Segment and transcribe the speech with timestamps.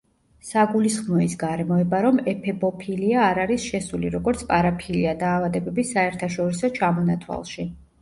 [0.51, 7.73] საგულისხმოა ის გარემოება, რომ ეფებოფილია არ არის შესული, როგორც პარაფილია დაავადებების საერთაშორისო ჩამონათვალში.